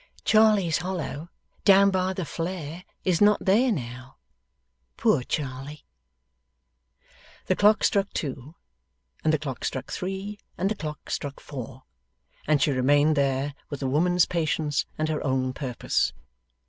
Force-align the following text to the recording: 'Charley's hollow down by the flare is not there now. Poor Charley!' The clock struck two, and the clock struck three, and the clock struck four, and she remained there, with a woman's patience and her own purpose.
'Charley's 0.25 0.79
hollow 0.79 1.29
down 1.63 1.91
by 1.91 2.11
the 2.11 2.25
flare 2.25 2.83
is 3.05 3.21
not 3.21 3.37
there 3.45 3.71
now. 3.71 4.17
Poor 4.97 5.21
Charley!' 5.21 5.85
The 7.45 7.55
clock 7.55 7.83
struck 7.83 8.11
two, 8.11 8.55
and 9.23 9.31
the 9.31 9.37
clock 9.37 9.63
struck 9.63 9.91
three, 9.91 10.39
and 10.57 10.71
the 10.71 10.75
clock 10.75 11.11
struck 11.11 11.39
four, 11.39 11.83
and 12.47 12.59
she 12.59 12.71
remained 12.71 13.15
there, 13.15 13.53
with 13.69 13.83
a 13.83 13.87
woman's 13.87 14.25
patience 14.25 14.87
and 14.97 15.07
her 15.07 15.23
own 15.23 15.53
purpose. 15.53 16.13